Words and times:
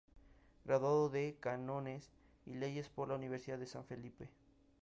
Graduado 0.65 1.09
de 1.09 1.37
Cánones 1.39 2.09
y 2.47 2.55
Leyes 2.55 2.89
por 2.89 3.09
la 3.09 3.13
Universidad 3.13 3.59
de 3.59 3.67
San 3.67 3.85
Felipe. 3.85 4.31